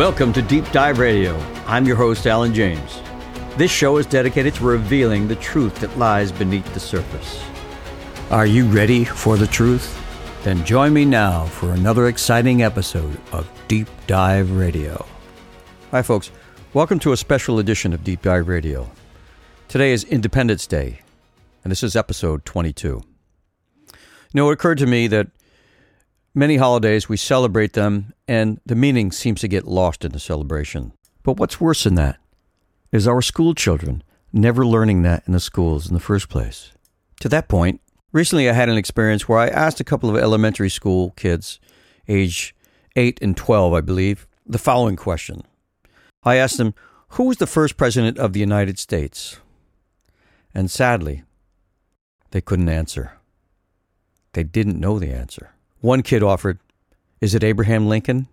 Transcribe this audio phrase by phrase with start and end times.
[0.00, 1.38] Welcome to Deep Dive Radio.
[1.66, 3.02] I'm your host, Alan James.
[3.58, 7.44] This show is dedicated to revealing the truth that lies beneath the surface.
[8.30, 9.94] Are you ready for the truth?
[10.42, 15.04] Then join me now for another exciting episode of Deep Dive Radio.
[15.90, 16.30] Hi, folks.
[16.72, 18.90] Welcome to a special edition of Deep Dive Radio.
[19.68, 21.02] Today is Independence Day,
[21.62, 22.88] and this is episode 22.
[22.88, 23.04] You
[24.32, 25.26] know, it occurred to me that
[26.34, 30.92] many holidays we celebrate them, and the meaning seems to get lost in the celebration.
[31.22, 32.18] But what's worse than that
[32.92, 34.02] is our school children
[34.32, 36.72] never learning that in the schools in the first place.
[37.20, 37.80] To that point,
[38.12, 41.60] Recently, I had an experience where I asked a couple of elementary school kids,
[42.08, 42.56] age
[42.96, 45.42] 8 and 12, I believe, the following question.
[46.24, 46.74] I asked them,
[47.10, 49.38] Who was the first president of the United States?
[50.52, 51.22] And sadly,
[52.32, 53.12] they couldn't answer.
[54.32, 55.52] They didn't know the answer.
[55.80, 56.58] One kid offered,
[57.20, 58.28] Is it Abraham Lincoln?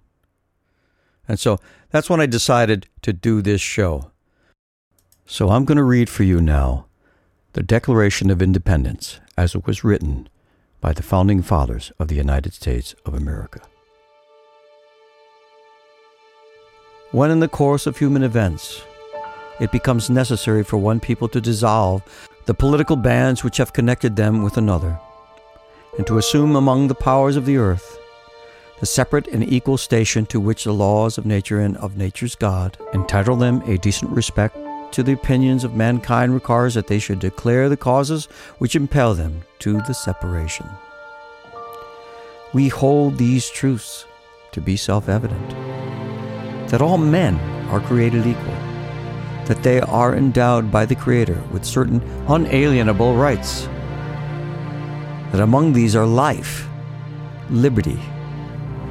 [1.28, 4.12] And so that's when I decided to do this show.
[5.26, 6.86] So I'm going to read for you now
[7.52, 10.30] the Declaration of Independence as it was written
[10.80, 13.60] by the founding fathers of the United States of America.
[17.12, 18.82] When in the course of human events
[19.60, 22.04] it becomes necessary for one people to dissolve
[22.46, 24.98] the political bands which have connected them with another,
[25.98, 28.00] and to assume among the powers of the earth
[28.80, 32.78] the separate and equal station to which the laws of nature and of nature's God
[32.94, 34.58] entitle them a decent respect
[34.92, 38.26] to the opinions of mankind requires that they should declare the causes
[38.60, 40.68] which impel them to the separation.
[42.54, 44.06] We hold these truths
[44.52, 45.50] to be self evident
[46.70, 47.36] that all men
[47.70, 48.54] are created equal,
[49.46, 53.68] that they are endowed by the Creator with certain unalienable rights,
[55.32, 56.68] that among these are life,
[57.50, 58.00] liberty,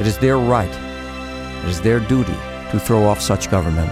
[0.00, 0.90] it is their right
[1.60, 2.36] it is their duty
[2.70, 3.90] to throw off such government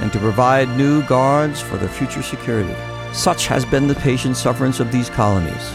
[0.00, 2.74] and to provide new guards for their future security.
[3.12, 5.72] Such has been the patient sufferance of these colonies,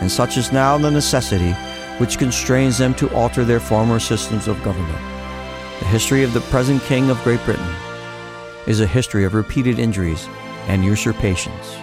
[0.00, 1.52] and such is now the necessity
[1.98, 4.98] which constrains them to alter their former systems of government.
[5.78, 7.74] The history of the present King of Great Britain
[8.66, 10.28] is a history of repeated injuries
[10.66, 11.76] and usurpations,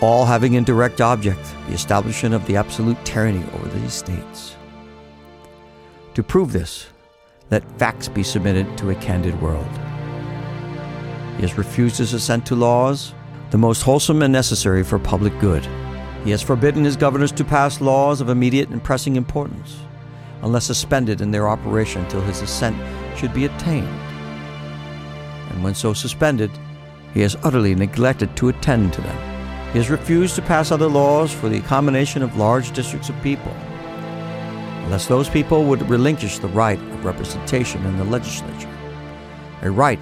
[0.00, 4.56] all having in direct object the establishment of the absolute tyranny over these states.
[6.14, 6.86] To prove this,
[7.50, 9.66] let facts be submitted to a candid world.
[11.36, 13.12] He has refused his assent to laws,
[13.50, 15.66] the most wholesome and necessary for public good.
[16.22, 19.76] He has forbidden his governors to pass laws of immediate and pressing importance,
[20.42, 22.76] unless suspended in their operation till his assent
[23.18, 23.88] should be attained.
[25.50, 26.52] And when so suspended,
[27.12, 29.72] he has utterly neglected to attend to them.
[29.72, 33.52] He has refused to pass other laws for the accommodation of large districts of people
[34.84, 38.68] unless those people would relinquish the right of representation in the legislature,
[39.62, 39.98] a right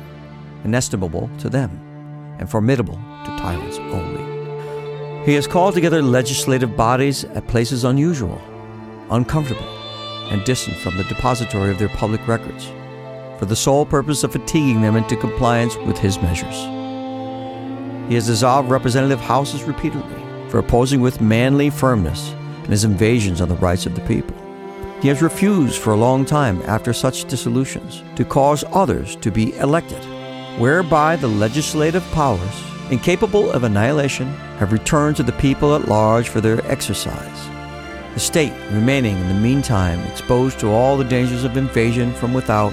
[0.64, 1.70] inestimable to them
[2.38, 5.24] and formidable to tyrants only.
[5.24, 8.40] He has called together legislative bodies at places unusual,
[9.10, 9.68] uncomfortable,
[10.30, 12.66] and distant from the depository of their public records,
[13.38, 16.56] for the sole purpose of fatiguing them into compliance with his measures.
[18.08, 22.34] He has dissolved representative houses repeatedly for opposing with manly firmness
[22.66, 24.36] his invasions on the rights of the people.
[25.02, 29.52] He has refused for a long time after such dissolutions to cause others to be
[29.56, 29.98] elected,
[30.60, 34.28] whereby the legislative powers, incapable of annihilation,
[34.60, 37.48] have returned to the people at large for their exercise.
[38.14, 42.72] The state remaining in the meantime exposed to all the dangers of invasion from without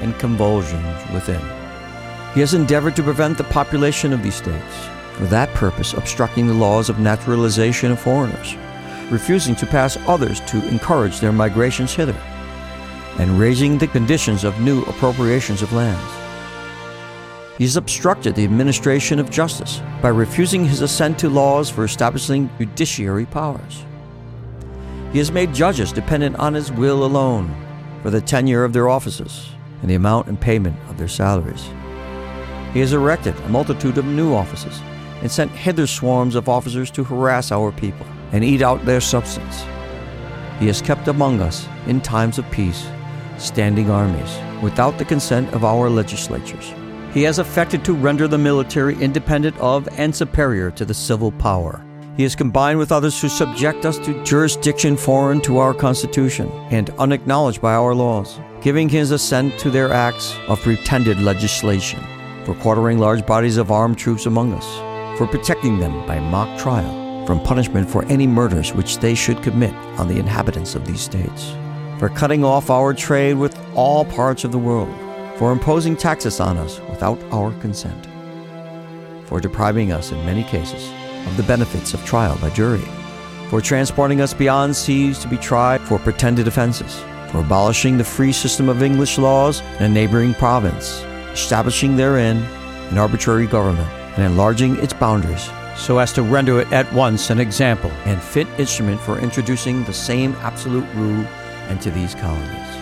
[0.00, 1.42] and convulsions within.
[2.32, 6.54] He has endeavored to prevent the population of these states, for that purpose obstructing the
[6.54, 8.56] laws of naturalization of foreigners
[9.10, 12.16] refusing to pass others to encourage their migrations hither.
[13.18, 16.12] and raising the conditions of new appropriations of lands.
[17.56, 22.50] He has obstructed the administration of justice by refusing his assent to laws for establishing
[22.58, 23.86] judiciary powers.
[25.12, 27.54] He has made judges dependent on his will alone
[28.02, 29.48] for the tenure of their offices
[29.80, 31.70] and the amount and payment of their salaries.
[32.74, 34.82] He has erected a multitude of new offices
[35.22, 38.06] and sent hither swarms of officers to harass our people
[38.36, 39.62] and eat out their substance.
[40.60, 42.86] He has kept among us, in times of peace,
[43.38, 46.74] standing armies without the consent of our legislatures.
[47.14, 51.82] He has affected to render the military independent of and superior to the civil power.
[52.18, 56.90] He has combined with others to subject us to jurisdiction foreign to our Constitution and
[56.98, 62.02] unacknowledged by our laws, giving his assent to their acts of pretended legislation,
[62.44, 67.05] for quartering large bodies of armed troops among us, for protecting them by mock trial
[67.26, 71.54] from punishment for any murders which they should commit on the inhabitants of these states,
[71.98, 74.94] for cutting off our trade with all parts of the world,
[75.36, 78.06] for imposing taxes on us without our consent,
[79.26, 80.88] for depriving us in many cases
[81.26, 82.86] of the benefits of trial by jury,
[83.50, 87.00] for transporting us beyond seas to be tried for pretended offenses,
[87.30, 91.02] for abolishing the free system of English laws in a neighboring province,
[91.32, 92.36] establishing therein
[92.90, 97.38] an arbitrary government, and enlarging its boundaries so as to render it at once an
[97.38, 101.26] example and fit instrument for introducing the same absolute rule
[101.68, 102.76] into these colonies.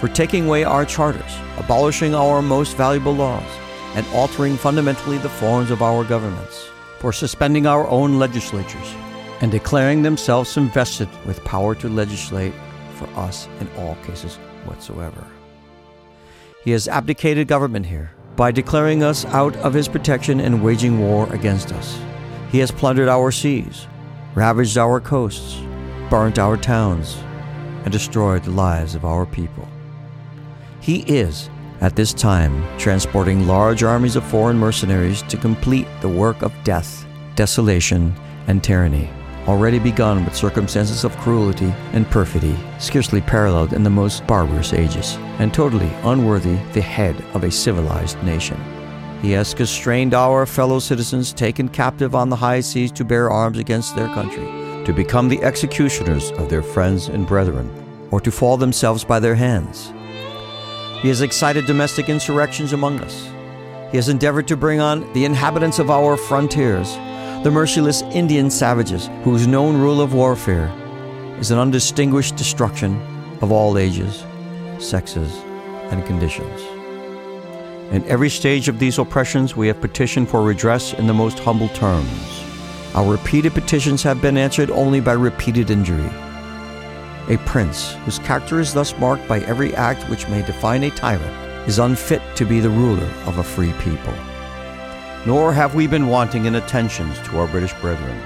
[0.00, 3.50] For taking away our charters, abolishing our most valuable laws,
[3.94, 6.68] and altering fundamentally the forms of our governments.
[6.98, 8.94] For suspending our own legislatures
[9.40, 12.52] and declaring themselves invested with power to legislate
[12.94, 15.24] for us in all cases whatsoever.
[16.64, 21.30] He has abdicated government here by declaring us out of his protection and waging war
[21.34, 21.98] against us.
[22.52, 23.88] He has plundered our seas,
[24.36, 25.60] ravaged our coasts,
[26.08, 27.16] burnt our towns,
[27.82, 29.68] and destroyed the lives of our people.
[30.80, 31.50] He is,
[31.80, 37.04] at this time, transporting large armies of foreign mercenaries to complete the work of death,
[37.34, 38.14] desolation,
[38.46, 39.10] and tyranny
[39.48, 45.16] already begun with circumstances of cruelty and perfidy scarcely paralleled in the most barbarous ages,
[45.38, 48.60] and totally unworthy the head of a civilized nation.
[49.22, 53.58] He has constrained our fellow citizens taken captive on the high seas to bear arms
[53.58, 54.44] against their country,
[54.84, 57.68] to become the executioners of their friends and brethren,
[58.10, 59.92] or to fall themselves by their hands.
[61.00, 63.30] He has excited domestic insurrections among us.
[63.90, 66.98] He has endeavored to bring on the inhabitants of our frontiers
[67.44, 70.72] the merciless Indian savages whose known rule of warfare
[71.38, 73.00] is an undistinguished destruction
[73.40, 74.24] of all ages,
[74.80, 75.32] sexes,
[75.92, 76.60] and conditions.
[77.92, 81.68] In every stage of these oppressions, we have petitioned for redress in the most humble
[81.68, 82.44] terms.
[82.96, 86.10] Our repeated petitions have been answered only by repeated injury.
[87.28, 91.68] A prince, whose character is thus marked by every act which may define a tyrant,
[91.68, 94.14] is unfit to be the ruler of a free people
[95.26, 98.18] nor have we been wanting in attentions to our British brethren.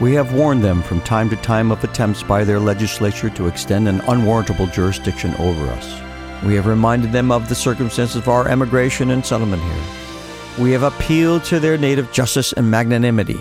[0.00, 3.88] We have warned them from time to time of attempts by their legislature to extend
[3.88, 6.00] an unwarrantable jurisdiction over us.
[6.44, 10.64] We have reminded them of the circumstances of our emigration and settlement here.
[10.64, 13.40] We have appealed to their native justice and magnanimity,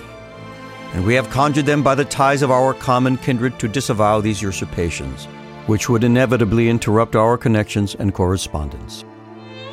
[0.93, 4.41] and we have conjured them by the ties of our common kindred to disavow these
[4.41, 5.25] usurpations,
[5.65, 9.03] which would inevitably interrupt our connections and correspondence.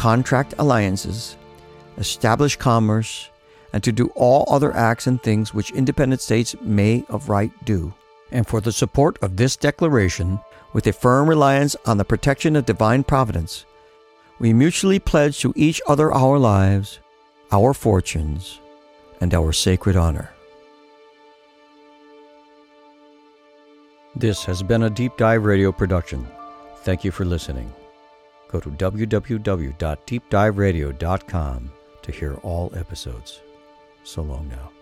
[0.00, 1.36] contract alliances,
[1.98, 3.28] establish commerce,
[3.74, 7.92] and to do all other acts and things which independent states may of right do.
[8.32, 10.40] And for the support of this declaration,
[10.72, 13.66] with a firm reliance on the protection of divine providence,
[14.38, 16.98] we mutually pledge to each other our lives,
[17.52, 18.58] our fortunes,
[19.20, 20.30] and our sacred honor.
[24.16, 26.26] This has been a Deep Dive Radio production.
[26.84, 27.70] Thank you for listening.
[28.50, 31.70] Go to www.deepdiveradio.com
[32.02, 33.40] to hear all episodes.
[34.02, 34.72] So long now.